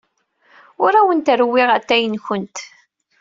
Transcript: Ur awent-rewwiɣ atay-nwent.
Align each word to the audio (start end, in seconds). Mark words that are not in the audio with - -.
Ur 0.83 0.93
awent-rewwiɣ 0.99 1.69
atay-nwent. 1.77 2.57